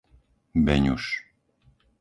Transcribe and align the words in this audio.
Beňuš 0.65 1.05